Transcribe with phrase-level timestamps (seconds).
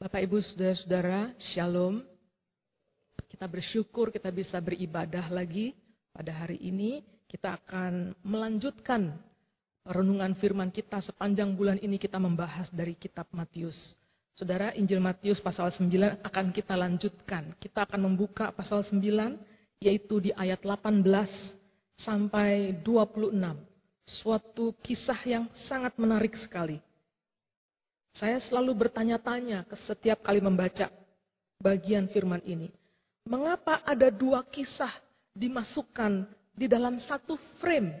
[0.00, 2.00] Bapak Ibu Saudara-saudara, Shalom.
[3.28, 5.76] Kita bersyukur kita bisa beribadah lagi
[6.08, 7.04] pada hari ini.
[7.28, 9.12] Kita akan melanjutkan
[9.84, 13.92] renungan firman kita sepanjang bulan ini kita membahas dari kitab Matius.
[14.32, 17.52] Saudara, Injil Matius pasal 9 akan kita lanjutkan.
[17.60, 19.04] Kita akan membuka pasal 9
[19.84, 21.04] yaitu di ayat 18
[22.00, 23.36] sampai 26.
[24.08, 26.80] Suatu kisah yang sangat menarik sekali.
[28.20, 30.92] Saya selalu bertanya-tanya ke setiap kali membaca
[31.56, 32.68] bagian firman ini.
[33.24, 34.92] Mengapa ada dua kisah
[35.32, 37.96] dimasukkan di dalam satu frame?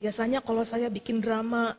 [0.00, 1.76] Biasanya kalau saya bikin drama,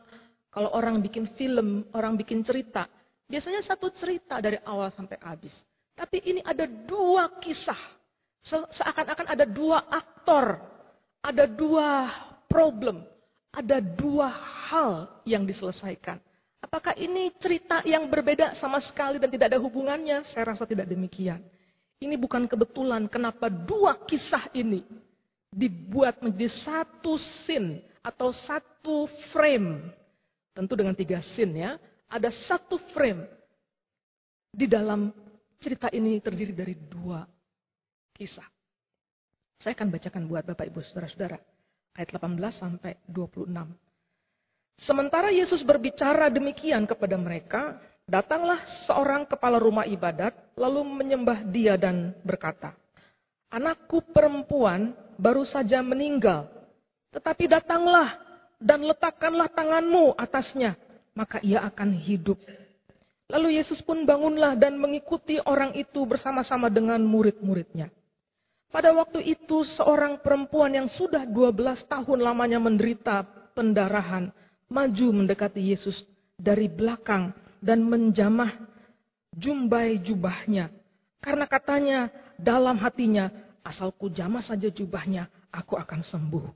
[0.54, 2.86] kalau orang bikin film, orang bikin cerita,
[3.26, 5.54] biasanya satu cerita dari awal sampai habis.
[5.98, 7.98] Tapi ini ada dua kisah.
[8.70, 10.62] Seakan-akan ada dua aktor,
[11.26, 12.06] ada dua
[12.46, 13.02] problem,
[13.50, 14.30] ada dua
[14.70, 16.22] hal yang diselesaikan.
[16.58, 20.26] Apakah ini cerita yang berbeda sama sekali dan tidak ada hubungannya?
[20.26, 21.38] Saya rasa tidak demikian.
[21.98, 24.82] Ini bukan kebetulan kenapa dua kisah ini
[25.50, 29.90] dibuat menjadi satu scene atau satu frame.
[30.54, 31.72] Tentu dengan tiga scene ya.
[32.10, 33.26] Ada satu frame
[34.50, 35.14] di dalam
[35.62, 37.22] cerita ini terdiri dari dua
[38.14, 38.46] kisah.
[39.58, 41.38] Saya akan bacakan buat Bapak Ibu Saudara-saudara.
[41.98, 43.50] Ayat 18 sampai 26.
[44.78, 47.76] Sementara Yesus berbicara demikian kepada mereka,
[48.08, 52.72] Datanglah seorang kepala rumah ibadat, lalu menyembah dia dan berkata,
[53.52, 56.48] Anakku perempuan baru saja meninggal,
[57.12, 58.16] tetapi datanglah
[58.56, 60.72] dan letakkanlah tanganmu atasnya,
[61.12, 62.40] maka ia akan hidup.
[63.28, 67.92] Lalu Yesus pun bangunlah dan mengikuti orang itu bersama-sama dengan murid-muridnya.
[68.72, 74.32] Pada waktu itu seorang perempuan yang sudah 12 tahun lamanya menderita pendarahan,
[74.68, 76.04] maju mendekati Yesus
[76.36, 78.54] dari belakang dan menjamah
[79.34, 80.70] jumbai jubahnya.
[81.18, 83.28] Karena katanya dalam hatinya,
[83.66, 86.46] asalku jamah saja jubahnya, aku akan sembuh.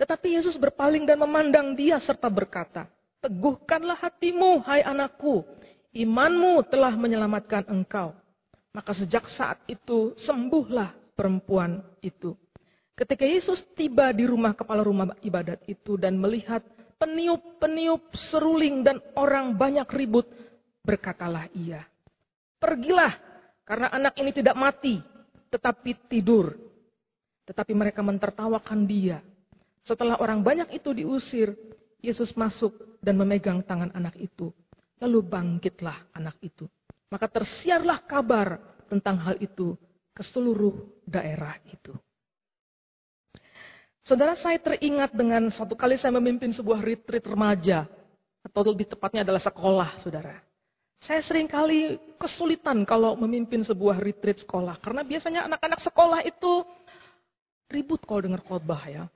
[0.00, 2.88] Tetapi Yesus berpaling dan memandang dia serta berkata,
[3.22, 5.46] Teguhkanlah hatimu, hai anakku,
[5.94, 8.16] imanmu telah menyelamatkan engkau.
[8.72, 12.34] Maka sejak saat itu sembuhlah perempuan itu.
[12.92, 16.60] Ketika Yesus tiba di rumah kepala rumah ibadat itu dan melihat
[17.00, 20.28] peniup-peniup seruling dan orang banyak ribut,
[20.84, 21.82] berkatalah ia,
[22.60, 23.16] pergilah
[23.64, 25.00] karena anak ini tidak mati,
[25.48, 26.52] tetapi tidur.
[27.42, 29.18] Tetapi mereka mentertawakan dia.
[29.82, 31.58] Setelah orang banyak itu diusir,
[31.98, 34.54] Yesus masuk dan memegang tangan anak itu.
[35.02, 36.70] Lalu bangkitlah anak itu.
[37.10, 39.74] Maka tersiarlah kabar tentang hal itu
[40.14, 41.90] ke seluruh daerah itu.
[44.02, 47.86] Saudara saya teringat dengan suatu kali saya memimpin sebuah retreat remaja.
[48.42, 50.42] Atau lebih tepatnya adalah sekolah, saudara.
[50.98, 54.82] Saya sering kali kesulitan kalau memimpin sebuah retreat sekolah.
[54.82, 56.66] Karena biasanya anak-anak sekolah itu
[57.70, 59.06] ribut kalau dengar khotbah ya.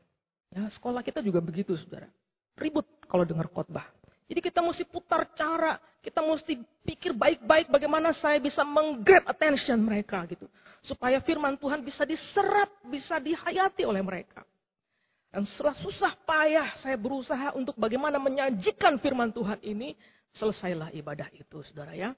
[0.55, 2.07] Ya, sekolah kita juga begitu, saudara.
[2.55, 3.91] Ribut kalau dengar khotbah.
[4.31, 10.23] Jadi kita mesti putar cara, kita mesti pikir baik-baik bagaimana saya bisa menggrab attention mereka
[10.31, 10.47] gitu.
[10.83, 14.47] Supaya firman Tuhan bisa diserap, bisa dihayati oleh mereka.
[15.31, 19.93] Dan setelah susah payah saya berusaha untuk bagaimana menyajikan firman Tuhan ini,
[20.33, 22.17] selesailah ibadah itu, saudara ya.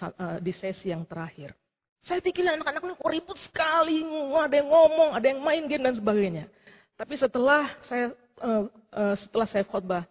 [0.00, 1.52] Eh, di sesi yang terakhir.
[2.00, 4.00] Saya pikir anak-anak ini kok ribut sekali,
[4.32, 6.48] ada yang ngomong, ada yang main game dan sebagainya.
[6.96, 8.64] Tapi setelah saya uh,
[8.96, 10.08] uh, setelah saya khotbah,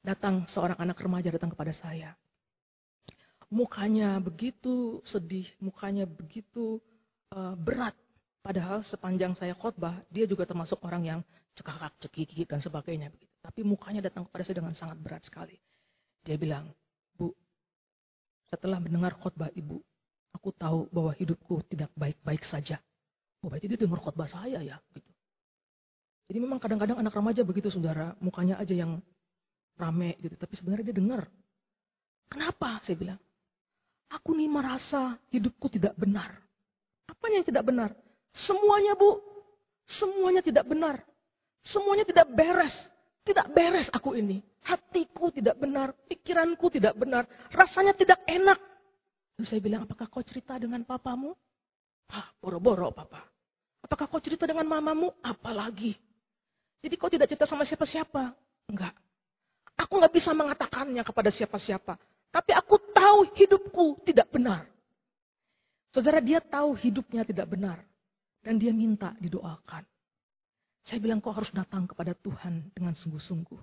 [0.00, 2.16] datang seorang anak remaja datang kepada saya.
[3.52, 6.80] Mukanya begitu sedih, mukanya begitu
[7.60, 7.92] berat.
[8.40, 11.20] Padahal sepanjang saya khotbah, dia juga termasuk orang yang
[11.56, 13.08] cekakak, cekiki, dan sebagainya.
[13.40, 15.56] Tapi mukanya datang kepada saya dengan sangat berat sekali.
[16.22, 16.68] Dia bilang,
[17.16, 17.32] Bu,
[18.52, 19.80] setelah mendengar khotbah ibu,
[20.36, 22.76] aku tahu bahwa hidupku tidak baik-baik saja.
[23.40, 24.76] Oh, berarti dia dengar khotbah saya ya.
[24.92, 25.10] Gitu.
[26.26, 29.00] Jadi memang kadang-kadang anak remaja begitu saudara, mukanya aja yang
[29.78, 30.34] rame gitu.
[30.36, 31.24] Tapi sebenarnya dia dengar.
[32.28, 32.82] Kenapa?
[32.84, 33.20] Saya bilang.
[34.06, 36.30] Aku nih merasa hidupku tidak benar.
[37.10, 37.90] Apa yang tidak benar?
[38.30, 39.18] Semuanya bu,
[39.86, 41.02] semuanya tidak benar.
[41.66, 42.74] Semuanya tidak beres.
[43.26, 44.38] Tidak beres aku ini.
[44.62, 48.58] Hatiku tidak benar, pikiranku tidak benar, rasanya tidak enak.
[49.38, 51.34] Lalu saya bilang, apakah kau cerita dengan papamu?
[52.10, 53.26] Ah, boro-boro papa.
[53.82, 55.10] Apakah kau cerita dengan mamamu?
[55.22, 55.94] Apalagi.
[56.82, 58.34] Jadi kau tidak cerita sama siapa-siapa?
[58.70, 58.94] Enggak.
[59.78, 61.94] Aku nggak bisa mengatakannya kepada siapa-siapa.
[62.30, 64.66] Tapi aku tahu hidupku tidak benar.
[65.94, 67.82] Saudara dia tahu hidupnya tidak benar.
[68.42, 69.82] Dan dia minta didoakan.
[70.86, 73.58] Saya bilang kau harus datang kepada Tuhan dengan sungguh-sungguh.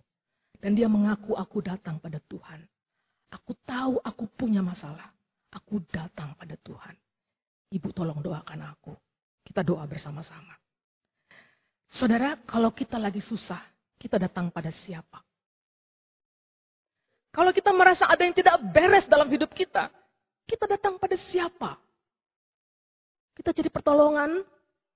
[0.60, 2.60] Dan dia mengaku aku datang pada Tuhan.
[3.32, 5.12] Aku tahu aku punya masalah.
[5.56, 6.96] Aku datang pada Tuhan.
[7.72, 8.92] Ibu tolong doakan aku.
[9.44, 10.52] Kita doa bersama-sama.
[11.88, 13.60] Saudara, kalau kita lagi susah,
[13.96, 15.24] kita datang pada siapa?
[17.34, 19.90] Kalau kita merasa ada yang tidak beres dalam hidup kita,
[20.46, 21.80] kita datang pada siapa?
[23.34, 24.46] Kita cari pertolongan,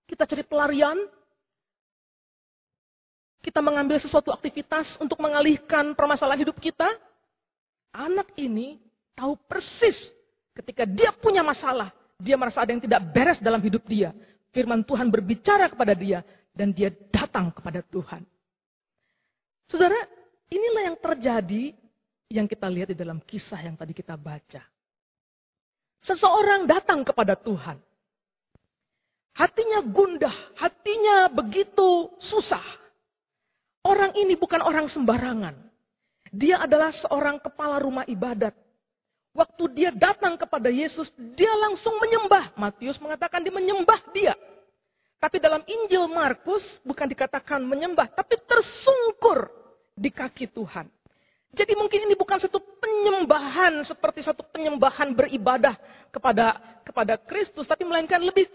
[0.05, 0.97] kita cari pelarian,
[3.47, 6.91] kita mengambil sesuatu aktivitas untuk mengalihkan permasalahan hidup kita.
[7.95, 8.75] Anak ini
[9.15, 9.95] tahu persis
[10.51, 14.11] ketika dia punya masalah, dia merasa ada yang tidak beres dalam hidup dia.
[14.51, 18.27] Firman Tuhan berbicara kepada dia dan dia datang kepada Tuhan.
[19.71, 19.95] Saudara,
[20.51, 21.71] inilah yang terjadi
[22.27, 24.59] yang kita lihat di dalam kisah yang tadi kita baca.
[26.03, 27.79] Seseorang datang kepada Tuhan.
[29.39, 32.86] Hatinya gundah, hatinya begitu susah.
[33.87, 35.55] Orang ini bukan orang sembarangan.
[36.35, 38.51] Dia adalah seorang kepala rumah ibadat.
[39.31, 41.07] Waktu dia datang kepada Yesus,
[41.39, 42.51] dia langsung menyembah.
[42.59, 44.35] Matius mengatakan dia menyembah dia.
[45.23, 49.49] Tapi dalam Injil Markus bukan dikatakan menyembah, tapi tersungkur
[49.95, 50.91] di kaki Tuhan.
[51.55, 55.79] Jadi mungkin ini bukan satu penyembahan seperti satu penyembahan beribadah
[56.11, 58.51] kepada kepada Kristus, tapi melainkan lebih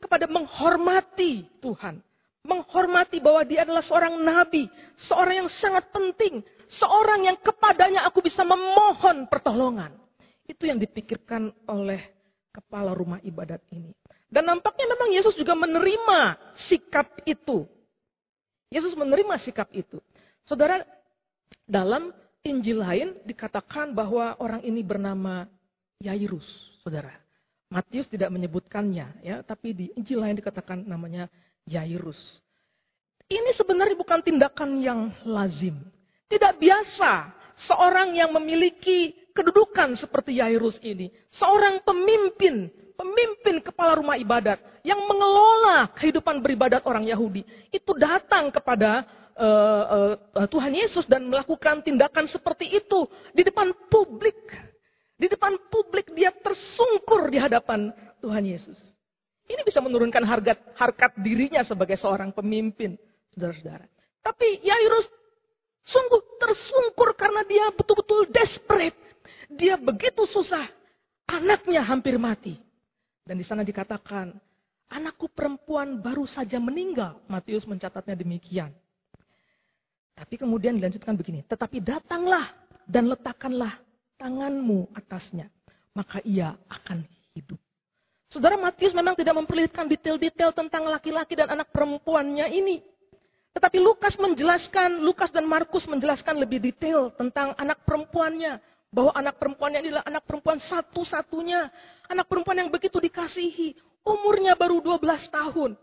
[0.00, 2.00] kepada menghormati Tuhan.
[2.40, 4.64] Menghormati bahwa dia adalah seorang nabi,
[4.96, 6.40] seorang yang sangat penting,
[6.72, 9.92] seorang yang kepadanya aku bisa memohon pertolongan.
[10.48, 12.00] Itu yang dipikirkan oleh
[12.50, 13.92] kepala rumah ibadat ini.
[14.30, 16.38] Dan nampaknya memang Yesus juga menerima
[16.70, 17.66] sikap itu.
[18.70, 19.98] Yesus menerima sikap itu.
[20.46, 20.86] Saudara,
[21.66, 25.44] dalam Injil lain dikatakan bahwa orang ini bernama
[26.00, 26.46] Yairus,
[26.80, 27.12] saudara.
[27.70, 31.30] Matius tidak menyebutkannya, ya, tapi di Injil lain dikatakan namanya
[31.68, 32.40] Yairus.
[33.30, 35.78] Ini sebenarnya bukan tindakan yang lazim.
[36.26, 41.14] Tidak biasa seorang yang memiliki kedudukan seperti Yairus ini.
[41.30, 47.46] Seorang pemimpin, pemimpin kepala rumah ibadat yang mengelola kehidupan beribadat orang Yahudi.
[47.70, 49.06] Itu datang kepada
[49.38, 54.38] uh, uh, Tuhan Yesus dan melakukan tindakan seperti itu di depan publik.
[55.20, 57.92] Di depan publik dia tersungkur di hadapan
[58.24, 58.80] Tuhan Yesus.
[59.50, 62.94] Ini bisa menurunkan harga harkat dirinya sebagai seorang pemimpin,
[63.34, 63.82] saudara-saudara.
[64.22, 65.10] Tapi Yairus
[65.82, 68.94] sungguh tersungkur karena dia betul-betul desperate.
[69.50, 70.70] Dia begitu susah.
[71.26, 72.62] Anaknya hampir mati.
[73.26, 74.30] Dan di sana dikatakan,
[74.86, 77.18] anakku perempuan baru saja meninggal.
[77.26, 78.70] Matius mencatatnya demikian.
[80.14, 82.52] Tapi kemudian dilanjutkan begini, tetapi datanglah
[82.84, 83.80] dan letakkanlah
[84.20, 85.48] tanganmu atasnya,
[85.96, 87.56] maka ia akan hidup.
[88.30, 92.78] Saudara Matius memang tidak memperlihatkan detail-detail tentang laki-laki dan anak perempuannya ini.
[93.50, 98.62] Tetapi Lukas menjelaskan, Lukas dan Markus menjelaskan lebih detail tentang anak perempuannya.
[98.94, 101.74] Bahwa anak perempuannya adalah anak perempuan satu-satunya.
[102.06, 103.74] Anak perempuan yang begitu dikasihi.
[104.06, 105.74] Umurnya baru 12 tahun.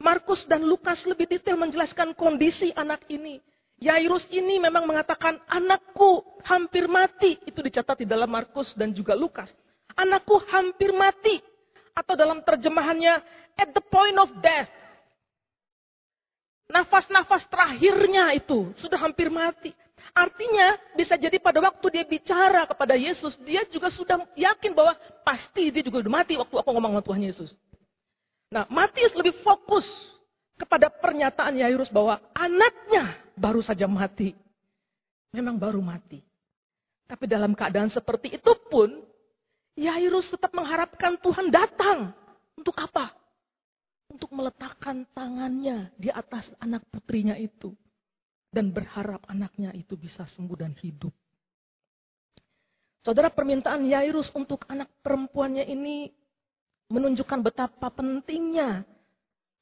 [0.00, 3.44] Markus dan Lukas lebih detail menjelaskan kondisi anak ini.
[3.76, 7.36] Yairus ini memang mengatakan, anakku hampir mati.
[7.44, 9.52] Itu dicatat di dalam Markus dan juga Lukas.
[9.92, 11.44] Anakku hampir mati.
[11.94, 13.22] Atau dalam terjemahannya,
[13.54, 14.70] at the point of death.
[16.66, 19.70] Nafas-nafas terakhirnya itu sudah hampir mati.
[20.14, 25.70] Artinya bisa jadi pada waktu dia bicara kepada Yesus, dia juga sudah yakin bahwa pasti
[25.70, 27.50] dia juga sudah mati waktu aku ngomong sama Tuhan Yesus.
[28.50, 29.86] Nah, Matius lebih fokus
[30.54, 34.34] kepada pernyataan Yairus bahwa anaknya baru saja mati.
[35.34, 36.22] Memang baru mati.
[37.10, 39.02] Tapi dalam keadaan seperti itu pun,
[39.74, 42.14] Yairus tetap mengharapkan Tuhan datang.
[42.54, 43.10] Untuk apa?
[44.06, 47.74] Untuk meletakkan tangannya di atas anak putrinya itu.
[48.54, 51.10] Dan berharap anaknya itu bisa sembuh dan hidup.
[53.02, 56.08] Saudara permintaan Yairus untuk anak perempuannya ini
[56.88, 58.86] menunjukkan betapa pentingnya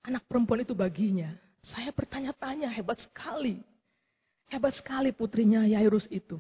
[0.07, 1.33] anak perempuan itu baginya.
[1.62, 3.62] Saya bertanya-tanya, hebat sekali.
[4.50, 6.37] Hebat sekali putrinya Yairus itu.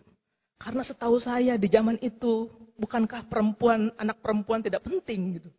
[0.58, 5.50] Karena setahu saya di zaman itu, bukankah perempuan, anak perempuan tidak penting gitu.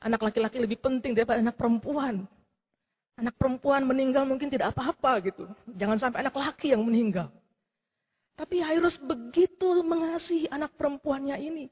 [0.00, 2.24] Anak laki-laki lebih penting daripada anak perempuan.
[3.20, 5.44] Anak perempuan meninggal mungkin tidak apa-apa gitu.
[5.76, 7.28] Jangan sampai anak laki yang meninggal.
[8.40, 11.68] Tapi Yairus begitu mengasihi anak perempuannya ini.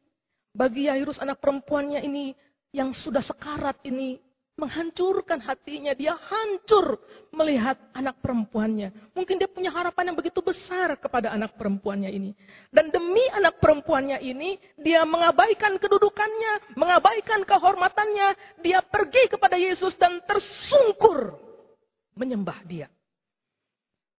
[0.52, 2.37] Bagi Yairus anak perempuannya ini
[2.76, 4.21] yang sudah sekarat ini
[4.59, 5.95] menghancurkan hatinya.
[5.95, 6.99] Dia hancur
[7.31, 8.91] melihat anak perempuannya.
[9.15, 12.35] Mungkin dia punya harapan yang begitu besar kepada anak perempuannya ini.
[12.69, 18.61] Dan demi anak perempuannya ini, dia mengabaikan kedudukannya, mengabaikan kehormatannya.
[18.61, 21.38] Dia pergi kepada Yesus dan tersungkur
[22.19, 22.91] menyembah dia.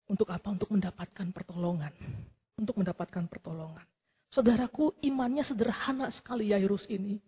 [0.09, 0.55] Untuk apa?
[0.55, 1.93] Untuk mendapatkan pertolongan.
[2.57, 3.85] Untuk mendapatkan pertolongan.
[4.31, 7.19] Saudaraku, imannya sederhana sekali Yairus ini.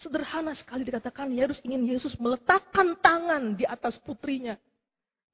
[0.00, 4.58] Sederhana sekali dikatakan Yairus ingin Yesus meletakkan tangan di atas putrinya.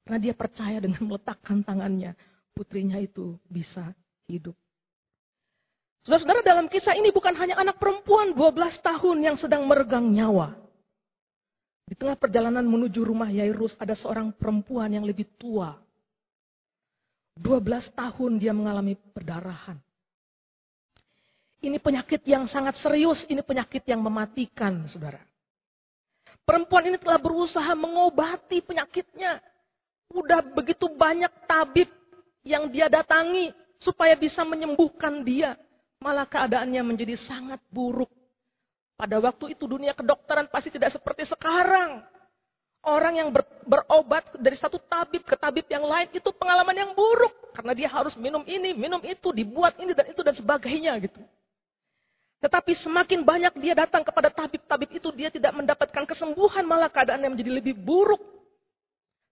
[0.05, 2.17] Karena dia percaya dengan meletakkan tangannya,
[2.57, 3.93] putrinya itu bisa
[4.25, 4.57] hidup.
[6.05, 10.55] Saudara-saudara dalam kisah ini bukan hanya anak perempuan 12 tahun yang sedang meregang nyawa.
[11.89, 15.73] Di tengah perjalanan menuju rumah Yairus ada seorang perempuan yang lebih tua.
[17.41, 19.79] 12 tahun dia mengalami perdarahan.
[21.59, 25.19] Ini penyakit yang sangat serius, ini penyakit yang mematikan, saudara.
[26.47, 29.43] Perempuan ini telah berusaha mengobati penyakitnya.
[30.09, 31.91] Udah begitu banyak tabib
[32.41, 35.59] yang dia datangi supaya bisa menyembuhkan dia.
[35.99, 38.09] Malah keadaannya menjadi sangat buruk.
[38.95, 42.07] Pada waktu itu dunia kedokteran pasti tidak seperti sekarang.
[42.79, 47.51] Orang yang ber, berobat dari satu tabib ke tabib yang lain itu pengalaman yang buruk.
[47.51, 51.19] Karena dia harus minum ini, minum itu, dibuat ini dan itu dan sebagainya gitu.
[52.39, 57.51] Tetapi semakin banyak dia datang kepada tabib-tabib itu, dia tidak mendapatkan kesembuhan, malah keadaannya menjadi
[57.51, 58.23] lebih buruk.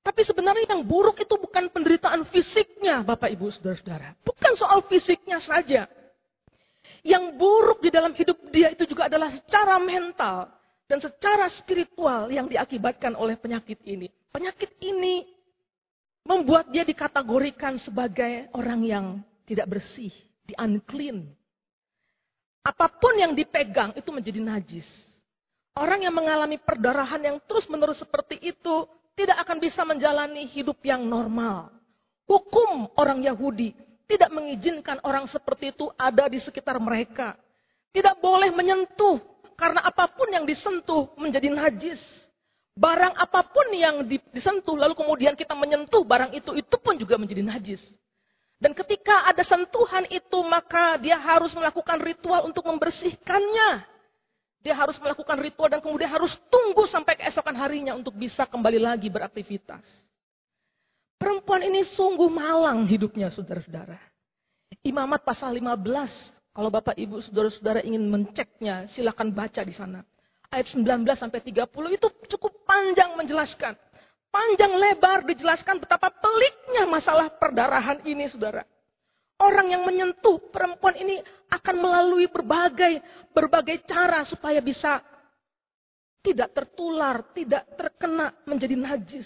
[0.03, 4.15] Tapi sebenarnya yang buruk itu bukan penderitaan fisiknya, Bapak Ibu Saudara-saudara.
[4.23, 5.87] Bukan soal fisiknya saja.
[7.03, 10.51] Yang buruk di dalam hidup dia itu juga adalah secara mental
[10.87, 14.07] dan secara spiritual yang diakibatkan oleh penyakit ini.
[14.31, 15.27] Penyakit ini
[16.27, 19.05] membuat dia dikategorikan sebagai orang yang
[19.47, 20.11] tidak bersih,
[20.43, 21.31] di unclean,
[22.67, 24.83] Apa pun yang dipegang itu menjadi najis.
[25.71, 28.83] Orang yang mengalami perdarahan yang terus-menerus seperti itu
[29.15, 31.71] tidak akan bisa menjalani hidup yang normal.
[32.27, 33.71] Hukum orang Yahudi
[34.03, 37.39] tidak mengizinkan orang seperti itu ada di sekitar mereka.
[37.95, 39.15] Tidak boleh menyentuh
[39.55, 42.03] karena apa pun yang disentuh menjadi najis.
[42.75, 47.47] Barang apa pun yang disentuh lalu kemudian kita menyentuh barang itu itu pun juga menjadi
[47.47, 47.79] najis.
[48.57, 53.85] Dan ketika ada sentuhan itu, maka dia harus melakukan ritual untuk membersihkannya.
[54.65, 59.13] Dia harus melakukan ritual dan kemudian harus tunggu sampai keesokan harinya untuk bisa kembali lagi
[59.13, 59.85] beraktivitas.
[61.21, 63.97] Perempuan ini sungguh malang hidupnya, saudara-saudara.
[64.81, 65.77] Imamat pasal 15,
[66.53, 70.01] kalau Bapak Ibu saudara-saudara ingin menceknya, silakan baca di sana.
[70.49, 73.77] Ayat 19 sampai 30 itu cukup panjang menjelaskan
[74.37, 78.61] panjang lebar dijelaskan betapa peliknya masalah perdarahan ini, saudara.
[79.41, 83.01] Orang yang menyentuh perempuan ini akan melalui berbagai
[83.33, 85.01] berbagai cara supaya bisa
[86.21, 89.25] tidak tertular, tidak terkena menjadi najis.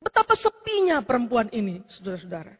[0.00, 2.56] Betapa sepinya perempuan ini, saudara-saudara.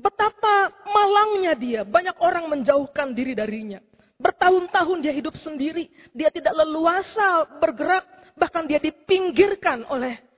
[0.00, 3.82] Betapa malangnya dia, banyak orang menjauhkan diri darinya.
[4.16, 8.06] Bertahun-tahun dia hidup sendiri, dia tidak leluasa bergerak,
[8.38, 10.29] bahkan dia dipinggirkan oleh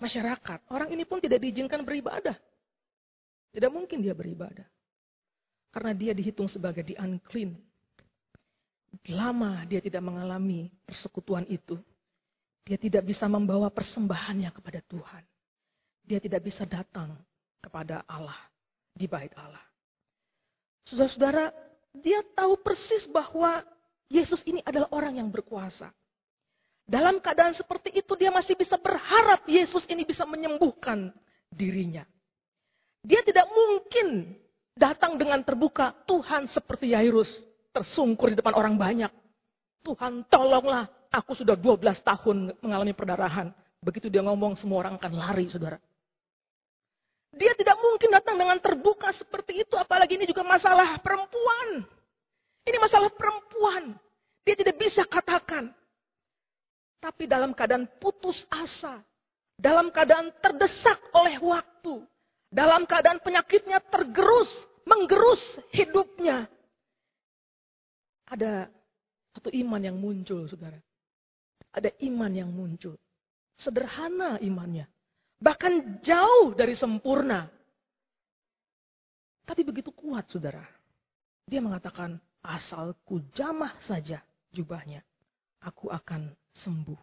[0.00, 0.66] masyarakat.
[0.72, 2.34] Orang ini pun tidak diizinkan beribadah.
[3.52, 4.66] Tidak mungkin dia beribadah.
[5.70, 7.54] Karena dia dihitung sebagai di unclean.
[9.12, 11.78] Lama dia tidak mengalami persekutuan itu.
[12.66, 15.22] Dia tidak bisa membawa persembahannya kepada Tuhan.
[16.02, 17.14] Dia tidak bisa datang
[17.62, 18.36] kepada Allah
[18.90, 19.62] di bait Allah.
[20.90, 21.54] Saudara-saudara,
[21.94, 23.62] dia tahu persis bahwa
[24.10, 25.94] Yesus ini adalah orang yang berkuasa.
[26.90, 31.14] Dalam keadaan seperti itu dia masih bisa berharap Yesus ini bisa menyembuhkan
[31.46, 32.02] dirinya.
[33.06, 34.34] Dia tidak mungkin
[34.74, 37.30] datang dengan terbuka, Tuhan seperti Yairus,
[37.70, 39.12] tersungkur di depan orang banyak.
[39.86, 43.54] Tuhan tolonglah, aku sudah 12 tahun mengalami perdarahan.
[43.78, 45.78] Begitu dia ngomong, semua orang akan lari, saudara.
[47.30, 51.86] Dia tidak mungkin datang dengan terbuka seperti itu, apalagi ini juga masalah perempuan.
[52.66, 53.94] Ini masalah perempuan.
[54.42, 55.70] Dia tidak bisa katakan,
[57.00, 59.00] tapi dalam keadaan putus asa,
[59.56, 62.04] dalam keadaan terdesak oleh waktu,
[62.52, 64.52] dalam keadaan penyakitnya tergerus,
[64.84, 65.40] menggerus
[65.72, 66.46] hidupnya.
[68.30, 68.68] Ada
[69.34, 70.78] satu iman yang muncul, saudara.
[71.72, 72.94] Ada iman yang muncul.
[73.56, 74.86] Sederhana imannya.
[75.40, 77.48] Bahkan jauh dari sempurna.
[79.48, 80.62] Tapi begitu kuat, saudara.
[81.48, 84.22] Dia mengatakan, asalku jamah saja
[84.54, 85.02] jubahnya.
[85.60, 86.98] Aku akan sembuh.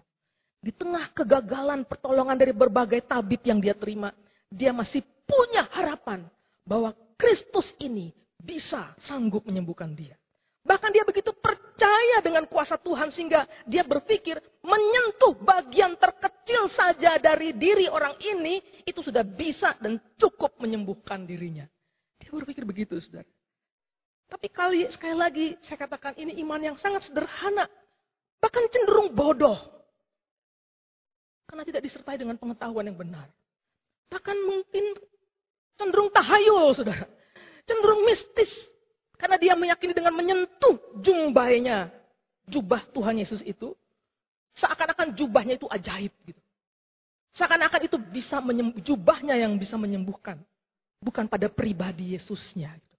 [0.57, 4.11] Di tengah kegagalan pertolongan dari berbagai tabib yang dia terima,
[4.49, 6.25] dia masih punya harapan
[6.65, 10.15] bahwa Kristus ini bisa sanggup menyembuhkan dia.
[10.67, 17.55] Bahkan dia begitu percaya dengan kuasa Tuhan sehingga dia berpikir menyentuh bagian terkecil saja dari
[17.55, 21.63] diri orang ini itu sudah bisa dan cukup menyembuhkan dirinya.
[22.19, 23.23] Dia berpikir begitu, saudara.
[24.27, 27.71] Tapi kali sekali lagi saya katakan ini iman yang sangat sederhana.
[28.41, 29.57] Bahkan cenderung bodoh.
[31.47, 33.27] Karena tidak disertai dengan pengetahuan yang benar.
[34.11, 34.85] Bahkan mungkin
[35.79, 37.07] cenderung tahayul, saudara.
[37.63, 38.51] Cenderung mistis.
[39.17, 41.89] Karena dia meyakini dengan menyentuh jumbainya,
[42.45, 43.73] jubah Tuhan Yesus itu,
[44.61, 46.41] seakan-akan jubahnya itu ajaib gitu.
[47.37, 50.41] Seakan-akan itu bisa menyembuh, jubahnya yang bisa menyembuhkan.
[50.97, 52.73] Bukan pada pribadi Yesusnya.
[52.73, 52.97] Gitu.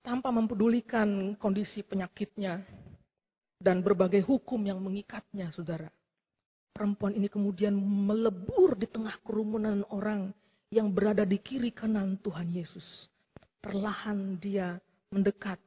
[0.00, 2.64] Tanpa mempedulikan kondisi penyakitnya.
[3.62, 5.86] Dan berbagai hukum yang mengikatnya, saudara.
[6.74, 10.34] Perempuan ini kemudian melebur di tengah kerumunan orang
[10.72, 13.06] yang berada di kiri kanan Tuhan Yesus.
[13.62, 14.82] Perlahan dia
[15.14, 15.62] mendekat.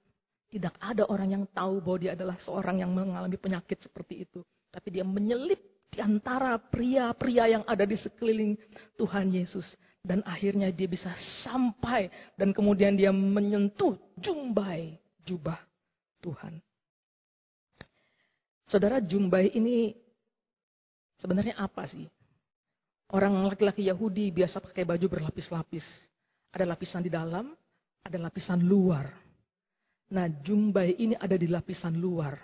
[0.52, 4.44] Tidak ada orang yang tahu bahwa dia adalah seorang yang mengalami penyakit seperti itu.
[4.74, 8.60] Tapi dia menyelip di antara pria-pria yang ada di sekeliling
[9.00, 9.78] Tuhan Yesus.
[10.04, 11.16] Dan akhirnya dia bisa
[11.48, 15.58] sampai dan kemudian dia menyentuh jumbai jubah
[16.22, 16.62] Tuhan.
[18.76, 19.96] Saudara jumbai ini
[21.16, 22.12] sebenarnya apa sih?
[23.08, 25.88] Orang laki-laki Yahudi biasa pakai baju berlapis-lapis.
[26.52, 27.56] Ada lapisan di dalam,
[28.04, 29.16] ada lapisan luar.
[30.12, 32.36] Nah jumbai ini ada di lapisan luar.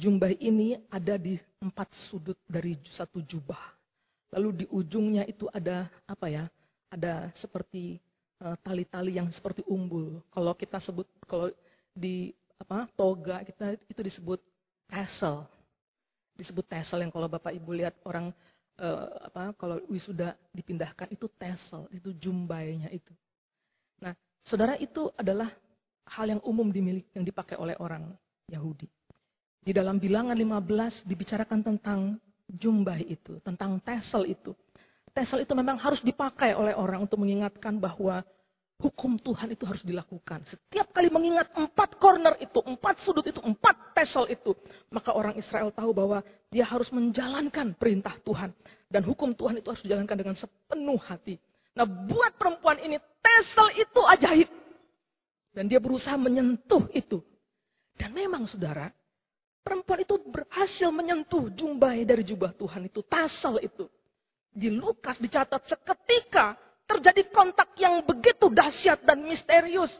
[0.00, 3.76] Jumbai ini ada di empat sudut dari satu jubah.
[4.32, 6.48] Lalu di ujungnya itu ada apa ya?
[6.88, 8.00] Ada seperti
[8.40, 10.16] eh, tali-tali yang seperti umbul.
[10.32, 11.52] Kalau kita sebut kalau
[11.92, 14.40] di apa toga kita itu disebut
[14.90, 15.46] tassel.
[16.36, 18.30] Disebut tassel yang kalau Bapak Ibu lihat orang
[18.80, 23.12] uh, apa kalau wisuda dipindahkan itu tassel, itu jumbainya itu.
[24.00, 24.12] Nah,
[24.44, 25.48] saudara itu adalah
[26.06, 28.14] hal yang umum dimiliki yang dipakai oleh orang
[28.46, 28.86] Yahudi.
[29.66, 32.00] Di dalam bilangan 15 dibicarakan tentang
[32.46, 34.54] jumbai itu, tentang tesel itu.
[35.10, 38.22] Tesel itu memang harus dipakai oleh orang untuk mengingatkan bahwa
[38.76, 40.44] hukum Tuhan itu harus dilakukan.
[40.44, 44.52] Setiap kali mengingat empat corner itu, empat sudut itu, empat tesel itu,
[44.92, 46.20] maka orang Israel tahu bahwa
[46.52, 48.52] dia harus menjalankan perintah Tuhan.
[48.86, 51.40] Dan hukum Tuhan itu harus dijalankan dengan sepenuh hati.
[51.76, 54.48] Nah buat perempuan ini, tesel itu ajaib.
[55.56, 57.24] Dan dia berusaha menyentuh itu.
[57.96, 58.92] Dan memang saudara,
[59.66, 63.90] Perempuan itu berhasil menyentuh jumbai dari jubah Tuhan itu, tasal itu.
[64.54, 66.54] Di Lukas dicatat seketika
[66.86, 69.92] terjadi kontak yang begitu dahsyat dan misterius.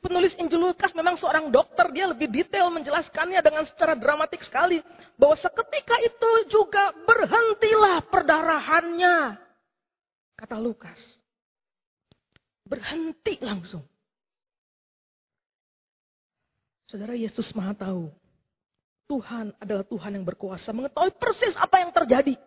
[0.00, 4.80] Penulis Injil Lukas memang seorang dokter, dia lebih detail menjelaskannya dengan secara dramatik sekali.
[5.20, 9.36] Bahwa seketika itu juga berhentilah perdarahannya.
[10.40, 10.96] Kata Lukas.
[12.64, 13.84] Berhenti langsung.
[16.88, 18.10] Saudara Yesus maha tahu
[19.10, 22.38] Tuhan adalah Tuhan yang berkuasa, mengetahui persis apa yang terjadi.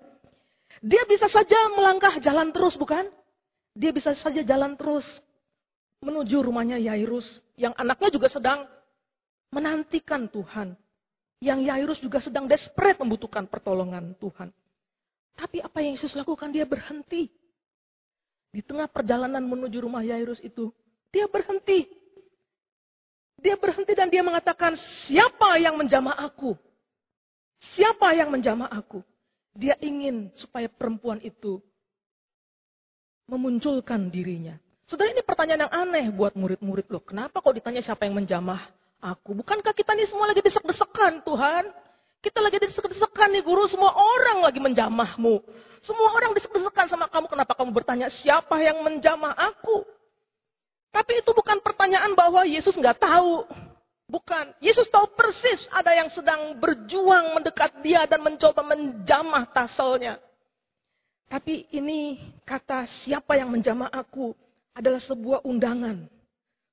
[0.79, 3.03] Dia bisa saja melangkah jalan terus, bukan?
[3.73, 5.05] Dia bisa saja jalan terus
[6.03, 7.25] menuju rumahnya Yairus,
[7.57, 8.69] yang anaknya juga sedang
[9.49, 10.77] menantikan Tuhan.
[11.43, 14.53] Yang Yairus juga sedang desperate membutuhkan pertolongan Tuhan.
[15.33, 16.53] Tapi apa yang Yesus lakukan?
[16.53, 17.27] Dia berhenti.
[18.53, 20.69] Di tengah perjalanan menuju rumah Yairus itu,
[21.09, 22.03] dia berhenti
[23.43, 26.55] dia berhenti dan dia mengatakan, siapa yang menjamah aku?
[27.75, 29.03] Siapa yang menjamah aku?
[29.51, 31.59] Dia ingin supaya perempuan itu
[33.27, 34.57] memunculkan dirinya.
[34.83, 37.03] Saudara ini pertanyaan yang aneh buat murid-murid loh.
[37.03, 38.59] Kenapa kok ditanya siapa yang menjamah
[38.99, 39.33] aku?
[39.39, 41.71] Bukankah kita ini semua lagi desek-desekan Tuhan?
[42.23, 45.43] Kita lagi desek-desekan nih guru, semua orang lagi menjamahmu.
[45.83, 49.83] Semua orang desek-desekan sama kamu, kenapa kamu bertanya siapa yang menjamah aku?
[50.93, 53.43] Tapi itu bukan pertanyaan bahwa Yesus nggak tahu.
[54.07, 54.53] Bukan.
[54.61, 60.21] Yesus tahu persis ada yang sedang berjuang mendekat dia dan mencoba menjamah taselnya.
[61.29, 64.33] Tapi ini kata siapa yang menjamah aku
[64.73, 66.05] adalah sebuah undangan.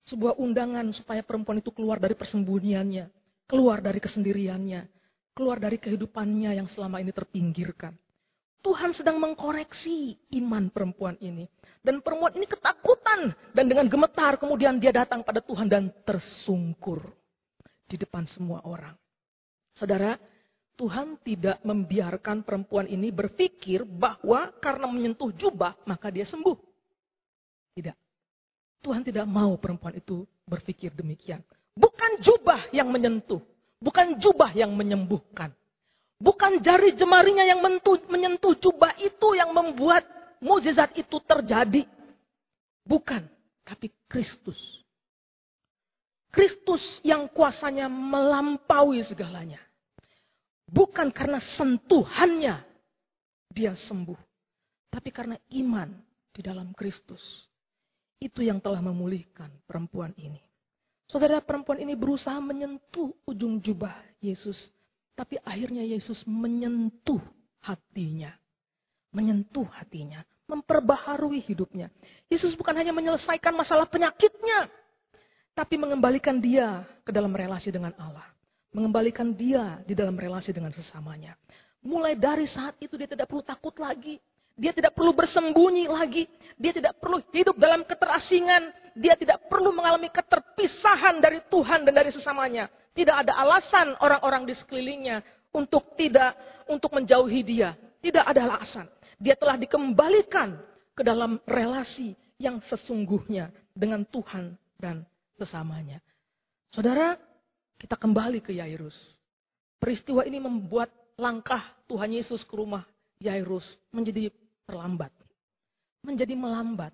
[0.09, 3.07] Sebuah undangan supaya perempuan itu keluar dari persembunyiannya.
[3.47, 4.89] Keluar dari kesendiriannya.
[5.37, 7.95] Keluar dari kehidupannya yang selama ini terpinggirkan.
[8.61, 11.49] Tuhan sedang mengkoreksi iman perempuan ini.
[11.81, 13.33] Dan perempuan ini ketakutan.
[13.57, 17.09] Dan dengan gemetar kemudian dia datang pada Tuhan dan tersungkur.
[17.89, 18.93] Di depan semua orang.
[19.73, 20.21] Saudara,
[20.81, 26.57] Tuhan tidak membiarkan perempuan ini berpikir bahwa karena menyentuh jubah maka dia sembuh.
[27.77, 27.97] Tidak.
[28.81, 31.45] Tuhan tidak mau perempuan itu berpikir demikian.
[31.77, 33.45] Bukan jubah yang menyentuh.
[33.77, 35.53] Bukan jubah yang menyembuhkan.
[36.17, 37.61] Bukan jari jemarinya yang
[38.09, 40.09] menyentuh jubah itu yang membuat
[40.41, 41.85] mukjizat itu terjadi.
[42.89, 43.29] Bukan,
[43.69, 44.57] tapi Kristus.
[46.33, 49.61] Kristus yang kuasanya melampaui segalanya.
[50.71, 52.63] Bukan karena sentuhannya
[53.51, 54.19] dia sembuh.
[54.91, 55.91] Tapi karena iman
[56.31, 57.23] di dalam Kristus.
[58.23, 60.39] Itu yang telah memulihkan perempuan ini.
[61.11, 64.71] Saudara perempuan ini berusaha menyentuh ujung jubah Yesus
[65.21, 67.21] tapi akhirnya Yesus menyentuh
[67.61, 68.33] hatinya.
[69.13, 70.25] Menyentuh hatinya.
[70.49, 71.93] Memperbaharui hidupnya.
[72.33, 74.73] Yesus bukan hanya menyelesaikan masalah penyakitnya.
[75.51, 78.25] tapi mengembalikan dia ke dalam relasi dengan Allah.
[78.71, 81.35] Mengembalikan dia di dalam relasi dengan sesamanya.
[81.83, 84.21] Mulai dari saat itu dia tidak perlu takut lagi.
[84.55, 86.29] Dia tidak perlu bersembunyi lagi.
[86.61, 88.71] Dia tidak perlu hidup dalam keterasingan.
[88.95, 92.69] Dia tidak perlu mengalami keterpisahan dari Tuhan dan dari sesamanya.
[92.93, 95.25] Tidak ada alasan orang-orang di sekelilingnya
[95.57, 96.37] untuk tidak
[96.69, 97.75] untuk menjauhi dia.
[97.99, 98.87] Tidak ada alasan.
[99.17, 100.61] Dia telah dikembalikan
[100.93, 105.05] ke dalam relasi yang sesungguhnya dengan Tuhan dan
[105.41, 106.01] sesamanya.
[106.73, 107.17] Saudara,
[107.81, 108.95] kita kembali ke Yairus.
[109.81, 112.85] Peristiwa ini membuat langkah Tuhan Yesus ke rumah
[113.17, 114.29] Yairus menjadi
[114.69, 115.09] terlambat.
[116.05, 116.93] Menjadi melambat.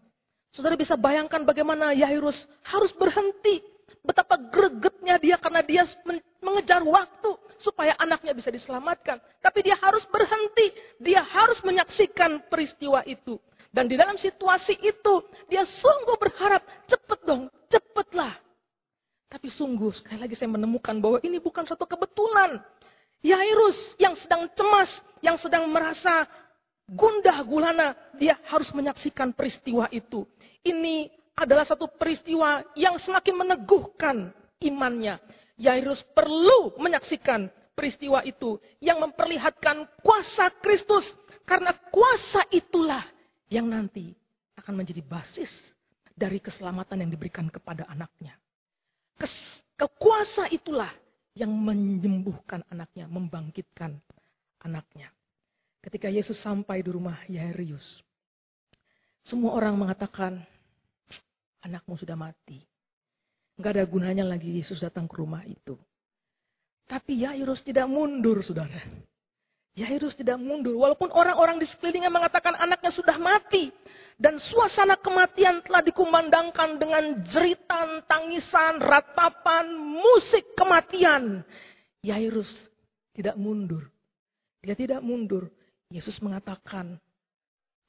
[0.54, 3.58] Saudara bisa bayangkan bagaimana Yairus harus berhenti.
[4.06, 5.82] Betapa gregetnya dia karena dia
[6.38, 9.18] mengejar waktu supaya anaknya bisa diselamatkan.
[9.42, 10.70] Tapi dia harus berhenti.
[11.02, 13.42] Dia harus menyaksikan peristiwa itu.
[13.74, 15.14] Dan di dalam situasi itu
[15.50, 18.45] dia sungguh berharap cepet dong, cepetlah.
[19.26, 22.62] Tapi sungguh sekali lagi saya menemukan bahwa ini bukan suatu kebetulan.
[23.26, 26.30] Yairus yang sedang cemas, yang sedang merasa
[26.86, 30.22] gundah gulana, dia harus menyaksikan peristiwa itu.
[30.62, 34.30] Ini adalah satu peristiwa yang semakin meneguhkan
[34.62, 35.18] imannya.
[35.58, 41.04] Yairus perlu menyaksikan peristiwa itu yang memperlihatkan kuasa Kristus.
[41.46, 43.02] Karena kuasa itulah
[43.50, 44.10] yang nanti
[44.58, 45.50] akan menjadi basis
[46.16, 48.34] dari keselamatan yang diberikan kepada anaknya.
[49.76, 50.88] Kekuasa itulah
[51.36, 53.92] yang menyembuhkan anaknya, membangkitkan
[54.64, 55.12] anaknya.
[55.84, 58.00] Ketika Yesus sampai di rumah Yairus,
[59.22, 60.40] semua orang mengatakan,
[61.60, 62.62] anakmu sudah mati.
[63.60, 65.76] Enggak ada gunanya lagi Yesus datang ke rumah itu.
[66.86, 68.80] Tapi Yairus tidak mundur, saudara.
[69.76, 70.72] Yairus tidak mundur.
[70.80, 73.68] Walaupun orang-orang di sekelilingnya mengatakan anaknya sudah mati.
[74.16, 81.44] Dan suasana kematian telah dikumandangkan dengan jeritan, tangisan, ratapan, musik kematian.
[82.00, 82.48] Yairus
[83.12, 83.84] tidak mundur.
[84.64, 85.52] Dia tidak mundur.
[85.92, 86.96] Yesus mengatakan,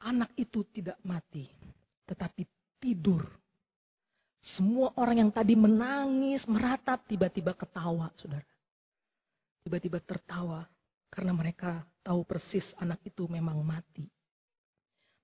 [0.03, 1.47] anak itu tidak mati,
[2.03, 2.43] tetapi
[2.83, 3.23] tidur.
[4.43, 8.45] Semua orang yang tadi menangis, meratap, tiba-tiba ketawa, saudara.
[9.63, 10.67] Tiba-tiba tertawa
[11.07, 14.07] karena mereka tahu persis anak itu memang mati.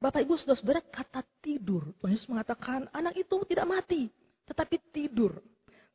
[0.04, 1.96] Bapak ibu saudara-saudara kata tidur.
[2.04, 4.12] Tuhan Yesus mengatakan anak itu tidak mati.
[4.44, 5.40] Tetapi tidur.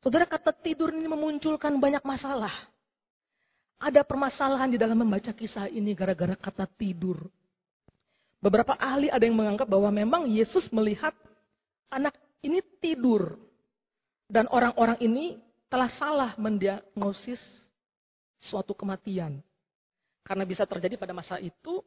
[0.00, 2.52] Saudara kata tidur ini memunculkan banyak masalah.
[3.76, 7.28] Ada permasalahan di dalam membaca kisah ini gara-gara kata tidur.
[8.40, 11.12] Beberapa ahli ada yang menganggap bahwa memang Yesus melihat
[11.92, 13.36] anak ini tidur.
[14.24, 15.36] Dan orang-orang ini
[15.68, 17.40] telah salah mendiagnosis
[18.40, 19.44] suatu kematian.
[20.28, 21.80] Karena bisa terjadi pada masa itu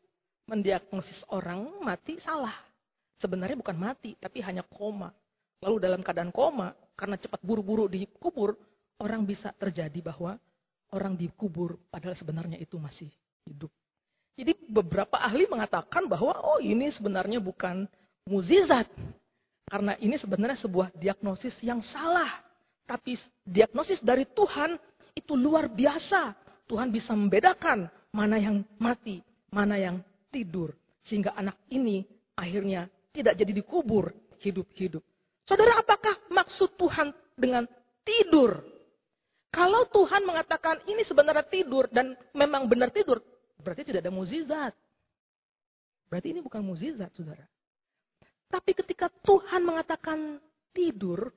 [0.49, 2.58] mendiagnosis orang mati salah.
[3.21, 5.13] Sebenarnya bukan mati, tapi hanya koma.
[5.62, 8.58] Lalu dalam keadaan koma, karena cepat buru-buru dikubur,
[8.97, 10.41] orang bisa terjadi bahwa
[10.89, 13.13] orang dikubur padahal sebenarnya itu masih
[13.45, 13.69] hidup.
[14.34, 17.86] Jadi beberapa ahli mengatakan bahwa oh ini sebenarnya bukan
[18.25, 18.89] muzizat.
[19.69, 22.41] Karena ini sebenarnya sebuah diagnosis yang salah.
[22.89, 24.82] Tapi diagnosis dari Tuhan
[25.13, 26.34] itu luar biasa.
[26.65, 30.00] Tuhan bisa membedakan mana yang mati, mana yang
[30.32, 30.76] tidur.
[31.02, 32.06] Sehingga anak ini
[32.38, 35.02] akhirnya tidak jadi dikubur hidup-hidup.
[35.47, 37.65] Saudara, apakah maksud Tuhan dengan
[38.06, 38.62] tidur?
[39.52, 43.19] Kalau Tuhan mengatakan ini sebenarnya tidur dan memang benar tidur,
[43.60, 44.74] berarti tidak ada muzizat.
[46.08, 47.43] Berarti ini bukan muzizat, saudara.
[48.52, 50.39] Tapi ketika Tuhan mengatakan
[50.76, 51.32] tidur,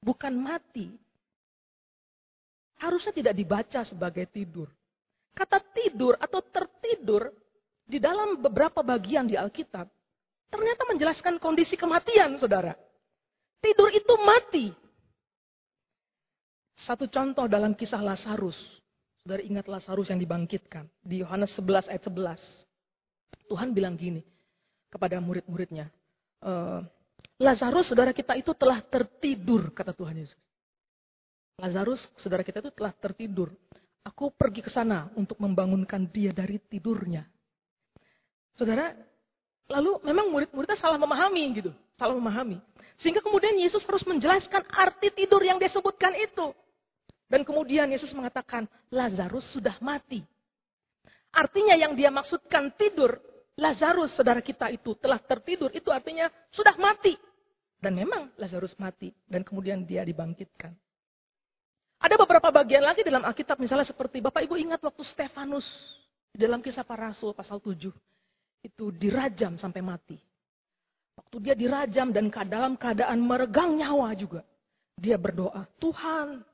[0.00, 0.92] bukan mati,
[2.80, 4.68] harusnya tidak dibaca sebagai tidur.
[5.34, 7.34] Kata tidur atau tertidur
[7.84, 9.90] di dalam beberapa bagian di Alkitab
[10.48, 12.78] ternyata menjelaskan kondisi kematian, saudara.
[13.58, 14.70] Tidur itu mati.
[16.86, 18.54] Satu contoh dalam kisah Lazarus.
[19.24, 20.86] Saudara ingat Lazarus yang dibangkitkan.
[21.02, 22.38] Di Yohanes 11 ayat 11.
[23.50, 24.22] Tuhan bilang gini
[24.92, 25.88] kepada murid-muridnya.
[26.38, 26.52] E,
[27.40, 30.38] Lazarus, saudara kita itu telah tertidur, kata Tuhan Yesus.
[31.58, 33.50] Lazarus, saudara kita itu telah tertidur.
[34.04, 37.24] Aku pergi ke sana untuk membangunkan dia dari tidurnya.
[38.52, 38.92] Saudara,
[39.66, 41.72] lalu memang murid-muridnya salah memahami gitu.
[41.96, 42.60] Salah memahami.
[43.00, 46.52] Sehingga kemudian Yesus harus menjelaskan arti tidur yang dia sebutkan itu.
[47.26, 50.20] Dan kemudian Yesus mengatakan, Lazarus sudah mati.
[51.34, 53.18] Artinya yang dia maksudkan tidur,
[53.58, 57.18] Lazarus saudara kita itu telah tertidur, itu artinya sudah mati.
[57.78, 60.72] Dan memang Lazarus mati dan kemudian dia dibangkitkan.
[62.04, 65.64] Ada beberapa bagian lagi dalam Alkitab misalnya seperti Bapak Ibu ingat waktu Stefanus
[66.36, 67.88] dalam kisah para rasul pasal 7
[68.60, 70.20] itu dirajam sampai mati.
[71.16, 74.44] Waktu dia dirajam dan dalam keadaan meregang nyawa juga.
[75.00, 76.44] Dia berdoa, Tuhan,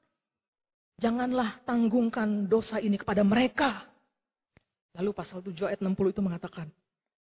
[1.02, 3.90] janganlah tanggungkan dosa ini kepada mereka.
[4.94, 6.70] Lalu pasal 7 ayat 60 itu mengatakan,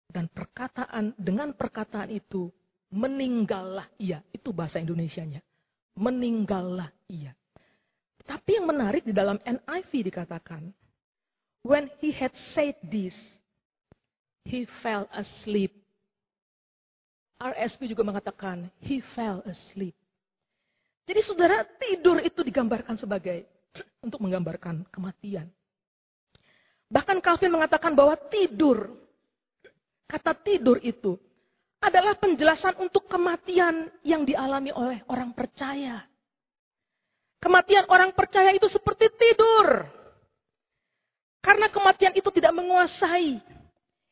[0.09, 2.49] dan perkataan dengan perkataan itu
[2.89, 4.25] meninggallah ia.
[4.33, 5.45] Itu bahasa Indonesianya.
[5.99, 7.31] Meninggallah ia.
[8.25, 10.73] Tapi yang menarik di dalam NIV dikatakan,
[11.61, 13.13] when he had said this,
[14.45, 15.73] he fell asleep.
[17.37, 19.93] RSP juga mengatakan, he fell asleep.
[21.05, 23.45] Jadi saudara, tidur itu digambarkan sebagai
[24.05, 25.45] untuk menggambarkan kematian.
[26.89, 28.93] Bahkan Calvin mengatakan bahwa tidur,
[30.09, 31.17] kata tidur itu
[31.81, 36.01] adalah penjelasan untuk kematian yang dialami oleh orang percaya.
[37.39, 39.85] Kematian orang percaya itu seperti tidur.
[41.45, 43.37] Karena kematian itu tidak menguasai.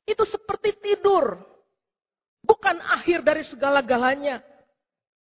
[0.05, 1.41] Itu seperti tidur.
[2.45, 4.43] Bukan akhir dari segala-galanya.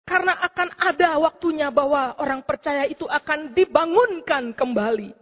[0.01, 5.13] Karena akan ada waktunya bahwa orang percaya itu akan dibangunkan kembali.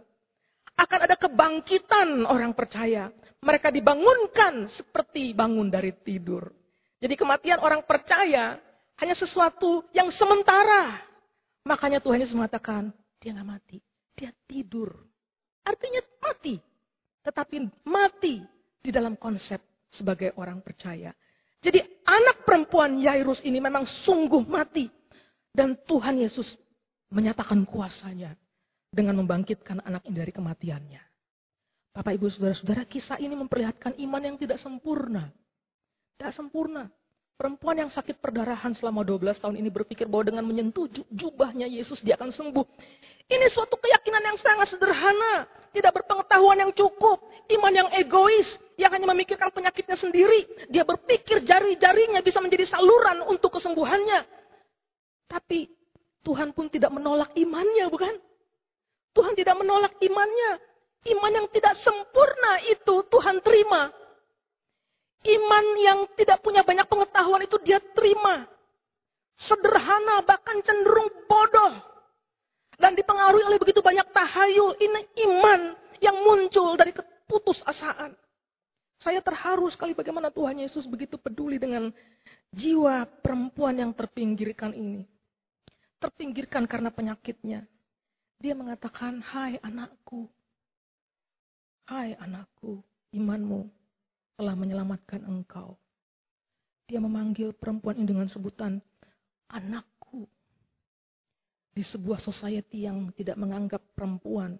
[0.80, 3.12] Akan ada kebangkitan orang percaya.
[3.44, 6.48] Mereka dibangunkan seperti bangun dari tidur.
[7.00, 8.56] Jadi kematian orang percaya
[9.00, 11.09] hanya sesuatu yang sementara.
[11.64, 13.78] Makanya Tuhan Yesus mengatakan, dia nggak mati,
[14.16, 14.96] dia tidur.
[15.64, 16.56] Artinya mati.
[17.20, 18.40] Tetapi mati
[18.80, 19.60] di dalam konsep
[19.92, 21.12] sebagai orang percaya.
[21.60, 24.88] Jadi anak perempuan Yairus ini memang sungguh mati.
[25.50, 26.56] Dan Tuhan Yesus
[27.10, 28.38] menyatakan kuasanya
[28.88, 31.02] dengan membangkitkan anak ini dari kematiannya.
[31.90, 35.26] Bapak, Ibu, Saudara-saudara, kisah ini memperlihatkan iman yang tidak sempurna.
[36.14, 36.86] Tidak sempurna.
[37.40, 42.12] Perempuan yang sakit perdarahan selama 12 tahun ini berpikir bahwa dengan menyentuh jubahnya Yesus dia
[42.20, 42.68] akan sembuh.
[43.32, 45.48] Ini suatu keyakinan yang sangat sederhana.
[45.72, 47.16] Tidak berpengetahuan yang cukup.
[47.48, 48.44] Iman yang egois.
[48.76, 50.68] Yang hanya memikirkan penyakitnya sendiri.
[50.68, 54.20] Dia berpikir jari-jarinya bisa menjadi saluran untuk kesembuhannya.
[55.24, 55.72] Tapi
[56.20, 58.20] Tuhan pun tidak menolak imannya, bukan?
[59.16, 60.60] Tuhan tidak menolak imannya.
[61.08, 63.88] Iman yang tidak sempurna itu Tuhan terima.
[65.20, 68.48] Iman yang tidak punya banyak pengetahuan itu dia terima.
[69.36, 71.76] Sederhana, bahkan cenderung bodoh.
[72.80, 74.76] Dan dipengaruhi oleh begitu banyak tahayul.
[74.80, 75.60] Ini iman
[76.00, 78.16] yang muncul dari keputusasaan.
[79.00, 81.88] Saya terharu sekali bagaimana Tuhan Yesus begitu peduli dengan
[82.52, 85.04] jiwa perempuan yang terpinggirkan ini
[86.00, 87.68] terpinggirkan karena penyakitnya.
[88.40, 90.24] Dia mengatakan, hai anakku,
[91.92, 92.80] hai anakku,
[93.12, 93.68] imanmu
[94.40, 95.76] telah menyelamatkan engkau.
[96.88, 98.80] Dia memanggil perempuan ini dengan sebutan
[99.52, 100.24] anakku.
[101.76, 104.56] Di sebuah society yang tidak menganggap perempuan,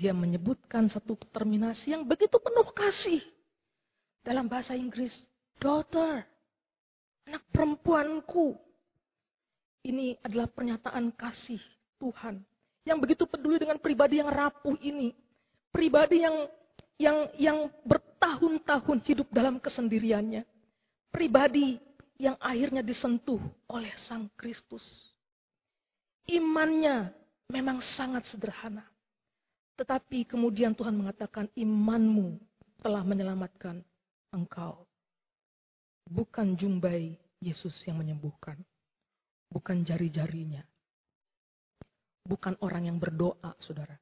[0.00, 3.20] dia menyebutkan satu terminasi yang begitu penuh kasih.
[4.24, 5.12] Dalam bahasa Inggris,
[5.60, 6.24] daughter,
[7.28, 8.56] anak perempuanku.
[9.84, 11.60] Ini adalah pernyataan kasih
[12.00, 12.40] Tuhan
[12.88, 15.12] yang begitu peduli dengan pribadi yang rapuh ini.
[15.72, 16.48] Pribadi yang
[17.00, 17.58] yang yang
[17.88, 20.44] bertahun-tahun hidup dalam kesendiriannya.
[21.08, 21.80] Pribadi
[22.20, 23.40] yang akhirnya disentuh
[23.72, 24.84] oleh Sang Kristus.
[26.28, 27.10] Imannya
[27.48, 28.84] memang sangat sederhana.
[29.80, 32.36] Tetapi kemudian Tuhan mengatakan imanmu
[32.84, 33.80] telah menyelamatkan
[34.30, 34.84] engkau.
[36.04, 38.60] Bukan jumbai Yesus yang menyembuhkan
[39.50, 40.62] bukan jari-jarinya.
[42.24, 43.98] Bukan orang yang berdoa, saudara.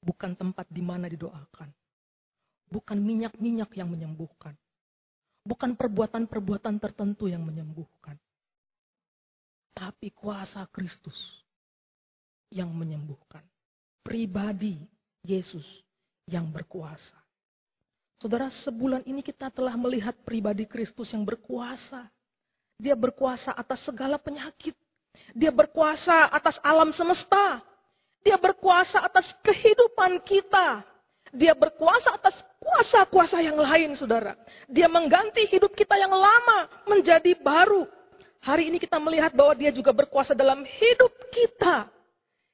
[0.00, 1.68] Bukan tempat di mana didoakan.
[2.70, 4.54] Bukan minyak-minyak yang menyembuhkan.
[5.42, 8.14] Bukan perbuatan-perbuatan tertentu yang menyembuhkan.
[9.74, 11.18] Tapi kuasa Kristus
[12.54, 13.42] yang menyembuhkan.
[14.06, 14.78] Pribadi
[15.26, 15.66] Yesus
[16.30, 17.18] yang berkuasa.
[18.20, 22.06] Saudara, sebulan ini kita telah melihat pribadi Kristus yang berkuasa
[22.80, 24.72] dia berkuasa atas segala penyakit.
[25.36, 27.60] Dia berkuasa atas alam semesta.
[28.24, 30.80] Dia berkuasa atas kehidupan kita.
[31.30, 34.34] Dia berkuasa atas kuasa-kuasa yang lain, saudara.
[34.66, 37.86] Dia mengganti hidup kita yang lama menjadi baru.
[38.40, 41.86] Hari ini kita melihat bahwa dia juga berkuasa dalam hidup kita.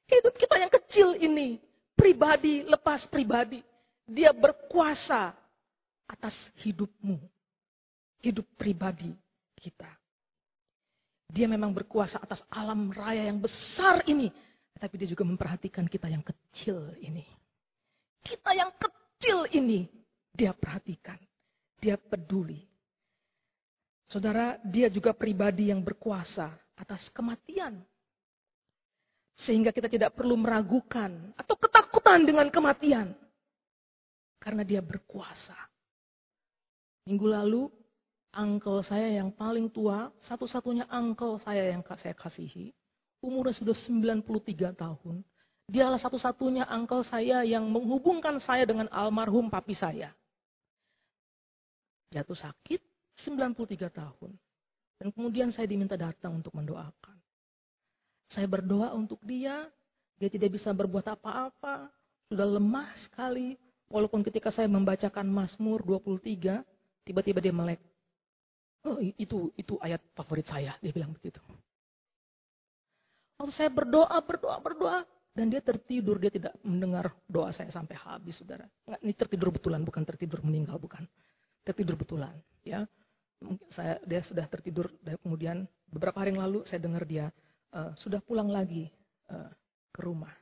[0.07, 1.57] Hidup kita yang kecil ini.
[1.97, 3.65] Pribadi lepas pribadi.
[4.05, 5.33] Dia berkuasa
[6.05, 7.17] atas hidupmu.
[8.21, 9.09] Hidup pribadi
[9.57, 9.89] kita.
[11.27, 14.31] Dia memang berkuasa atas alam raya yang besar ini.
[14.77, 17.36] Tapi dia juga memperhatikan kita yang kecil ini.
[18.23, 19.87] Kita yang kecil ini
[20.33, 21.17] dia perhatikan.
[21.77, 22.61] Dia peduli.
[24.07, 27.83] Saudara, dia juga pribadi yang berkuasa atas kematian.
[29.37, 33.13] Sehingga kita tidak perlu meragukan atau ketakutan dengan kematian.
[34.41, 35.53] Karena dia berkuasa.
[37.05, 37.63] Minggu lalu
[38.37, 42.73] uncle saya yang paling tua, satu-satunya uncle saya yang saya kasihi,
[43.21, 45.25] umurnya sudah 93 tahun.
[45.67, 50.15] Dialah satu-satunya angkel saya yang menghubungkan saya dengan almarhum papi saya.
[52.07, 52.79] Jatuh sakit
[53.27, 54.31] 93 tahun.
[54.97, 57.19] Dan kemudian saya diminta datang untuk mendoakan.
[58.31, 59.67] Saya berdoa untuk dia,
[60.15, 61.91] dia tidak bisa berbuat apa-apa,
[62.31, 63.59] sudah lemah sekali.
[63.91, 66.63] Walaupun ketika saya membacakan Mazmur 23,
[67.03, 67.79] tiba-tiba dia melek.
[68.87, 71.39] Oh, itu itu ayat favorit saya, dia bilang begitu.
[73.37, 74.99] Waktu saya berdoa, berdoa, berdoa,
[75.37, 78.65] dan dia tertidur, dia tidak mendengar doa saya sampai habis, saudara.
[78.89, 81.05] Ini tertidur betulan, bukan tertidur meninggal, bukan.
[81.61, 82.33] Tertidur betulan,
[82.65, 82.89] ya.
[83.69, 84.89] Saya dia sudah tertidur,
[85.21, 87.29] kemudian beberapa hari yang lalu saya dengar dia
[87.69, 88.89] uh, sudah pulang lagi
[89.29, 89.53] uh,
[89.93, 90.33] ke rumah.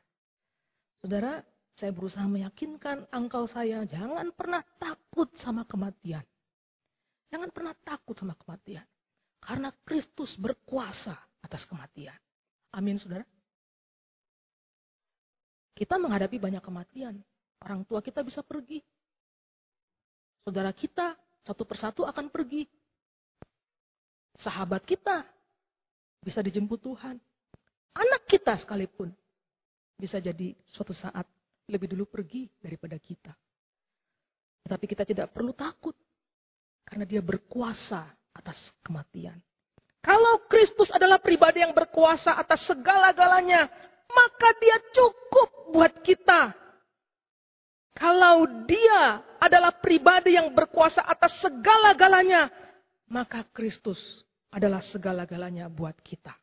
[1.03, 1.43] Saudara,
[1.75, 6.23] saya berusaha meyakinkan angkal saya, jangan pernah takut sama kematian.
[7.27, 8.87] Jangan pernah takut sama kematian.
[9.43, 12.15] Karena Kristus berkuasa atas kematian.
[12.71, 13.27] Amin, saudara.
[15.75, 17.19] Kita menghadapi banyak kematian.
[17.59, 18.79] Orang tua kita bisa pergi.
[20.47, 22.63] Saudara kita satu persatu akan pergi.
[24.39, 25.27] Sahabat kita
[26.23, 27.19] bisa dijemput Tuhan.
[27.95, 29.11] Anak kita sekalipun
[29.95, 31.27] bisa jadi suatu saat
[31.67, 33.35] lebih dulu pergi daripada kita.
[34.63, 35.95] Tetapi kita tidak perlu takut.
[36.85, 39.41] Karena dia berkuasa atas kematian.
[40.05, 43.65] Kalau Kristus adalah pribadi yang berkuasa atas segala-galanya,
[44.15, 46.55] maka dia cukup buat kita.
[47.95, 52.51] Kalau dia adalah pribadi yang berkuasa atas segala-galanya,
[53.07, 53.99] maka Kristus
[54.51, 56.35] adalah segala-galanya buat kita.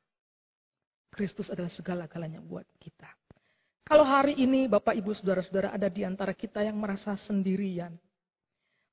[1.12, 3.08] Kristus adalah segala-galanya buat kita.
[3.84, 7.92] Kalau hari ini Bapak Ibu Saudara-saudara ada di antara kita yang merasa sendirian.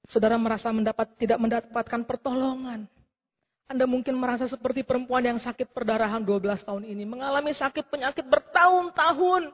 [0.03, 2.83] Saudara merasa mendapat tidak mendapatkan pertolongan.
[3.69, 7.05] Anda mungkin merasa seperti perempuan yang sakit perdarahan 12 tahun ini.
[7.05, 9.53] Mengalami sakit penyakit bertahun-tahun.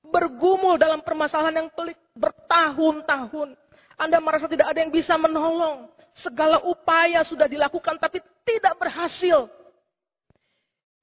[0.00, 3.52] Bergumul dalam permasalahan yang pelik bertahun-tahun.
[4.00, 5.92] Anda merasa tidak ada yang bisa menolong.
[6.16, 9.52] Segala upaya sudah dilakukan tapi tidak berhasil.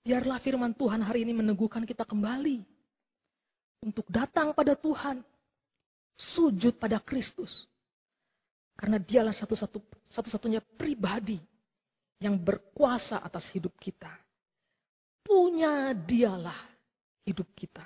[0.01, 2.65] Biarlah firman Tuhan hari ini meneguhkan kita kembali.
[3.85, 5.21] Untuk datang pada Tuhan.
[6.17, 7.69] Sujud pada Kristus.
[8.73, 9.77] Karena dialah satu-satu
[10.09, 11.37] satu-satunya pribadi
[12.17, 14.09] yang berkuasa atas hidup kita.
[15.21, 16.57] Punya dialah
[17.27, 17.83] hidup kita.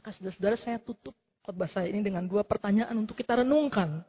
[0.00, 1.12] Maka saudara-saudara saya tutup
[1.44, 4.00] khotbah saya ini dengan dua pertanyaan untuk kita renungkan.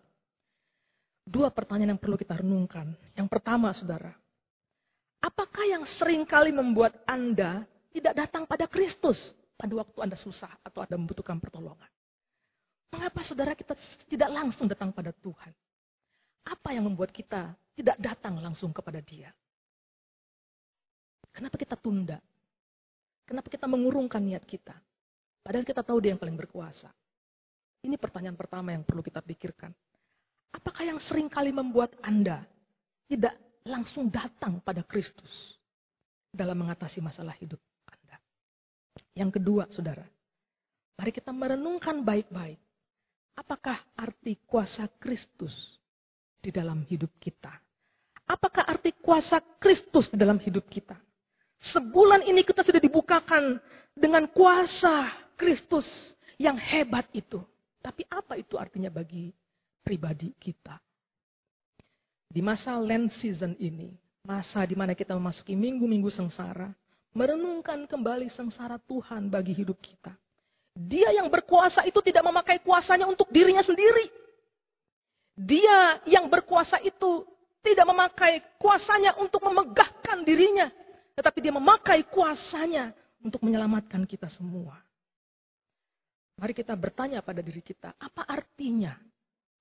[1.28, 2.96] Dua pertanyaan yang perlu kita renungkan.
[3.14, 4.16] Yang pertama saudara,
[5.22, 10.82] apakah yang sering kali membuat Anda tidak datang pada Kristus pada waktu Anda susah atau
[10.82, 11.92] Anda membutuhkan pertolongan?
[12.92, 15.52] Mengapa saudara kita tidak langsung datang pada Tuhan?
[16.48, 19.34] Apa yang membuat kita tidak datang langsung kepada Dia?
[21.34, 22.22] Kenapa kita tunda?
[23.26, 24.78] Kenapa kita mengurungkan niat kita?
[25.42, 26.94] Padahal kita tahu Dia yang paling berkuasa.
[27.82, 29.74] Ini pertanyaan pertama yang perlu kita pikirkan.
[30.54, 32.46] Apakah yang sering kali membuat Anda
[33.10, 33.34] tidak
[33.66, 35.58] langsung datang pada Kristus
[36.30, 37.58] dalam mengatasi masalah hidup
[37.90, 38.22] Anda?
[39.18, 40.06] Yang kedua, saudara,
[41.02, 42.62] mari kita merenungkan baik-baik.
[43.42, 45.82] Apakah arti kuasa Kristus
[46.42, 47.54] di dalam hidup kita.
[48.30, 50.96] Apakah arti kuasa Kristus di dalam hidup kita?
[51.62, 53.62] Sebulan ini kita sudah dibukakan
[53.94, 55.86] dengan kuasa Kristus
[56.42, 57.42] yang hebat itu.
[57.82, 59.30] Tapi apa itu artinya bagi
[59.86, 60.78] pribadi kita?
[62.32, 63.94] Di masa land season ini,
[64.26, 66.72] masa di mana kita memasuki minggu-minggu sengsara,
[67.12, 70.16] merenungkan kembali sengsara Tuhan bagi hidup kita.
[70.72, 74.08] Dia yang berkuasa itu tidak memakai kuasanya untuk dirinya sendiri.
[75.36, 77.28] Dia yang berkuasa itu
[77.62, 80.68] tidak memakai kuasanya untuk memegahkan dirinya.
[81.14, 84.82] Tetapi dia memakai kuasanya untuk menyelamatkan kita semua.
[86.42, 88.98] Mari kita bertanya pada diri kita, apa artinya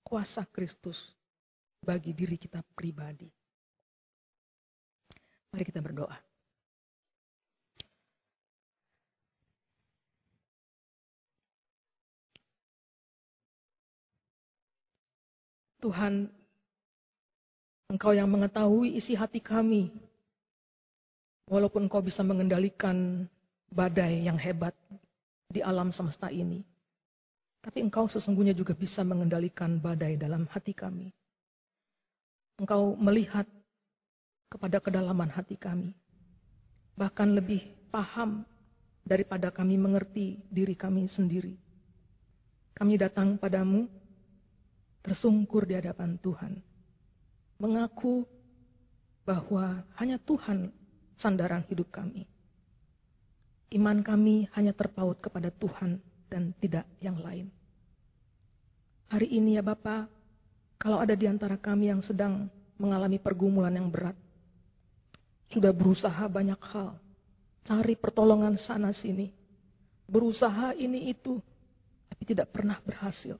[0.01, 0.97] kuasa Kristus
[1.85, 3.29] bagi diri kita pribadi?
[5.53, 6.17] Mari kita berdoa.
[15.81, 16.29] Tuhan,
[17.91, 19.91] Engkau yang mengetahui isi hati kami.
[21.51, 23.27] Walaupun Engkau bisa mengendalikan
[23.67, 24.71] badai yang hebat
[25.51, 26.63] di alam semesta ini.
[27.59, 31.11] Tapi Engkau sesungguhnya juga bisa mengendalikan badai dalam hati kami.
[32.63, 33.51] Engkau melihat
[34.47, 35.91] kepada kedalaman hati kami.
[36.95, 38.47] Bahkan lebih paham
[39.03, 41.59] daripada kami mengerti diri kami sendiri.
[42.71, 43.91] Kami datang padamu
[45.03, 46.70] tersungkur di hadapan Tuhan.
[47.61, 48.25] Mengaku
[49.29, 50.73] bahwa hanya Tuhan
[51.21, 52.25] sandaran hidup kami.
[53.71, 57.53] Iman kami hanya terpaut kepada Tuhan dan tidak yang lain.
[59.13, 60.09] Hari ini ya Bapak,
[60.81, 62.49] kalau ada di antara kami yang sedang
[62.81, 64.17] mengalami pergumulan yang berat,
[65.53, 66.97] sudah berusaha banyak hal,
[67.69, 69.29] cari pertolongan sana sini,
[70.09, 71.37] berusaha ini itu,
[72.09, 73.37] tapi tidak pernah berhasil.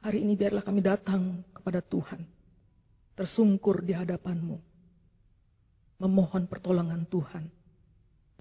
[0.00, 2.24] Hari ini biarlah kami datang kepada Tuhan,
[3.20, 4.56] tersungkur di hadapanmu,
[6.00, 7.52] memohon pertolongan Tuhan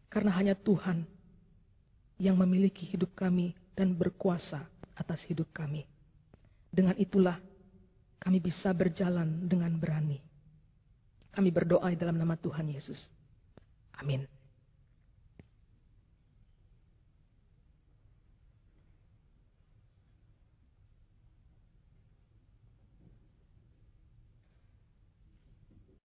[0.07, 1.03] karena hanya Tuhan
[2.15, 4.63] yang memiliki hidup kami dan berkuasa
[4.95, 5.83] atas hidup kami.
[6.71, 7.35] Dengan itulah
[8.23, 10.23] kami bisa berjalan dengan berani.
[11.35, 13.11] Kami berdoa dalam nama Tuhan Yesus.
[13.99, 14.38] Amin.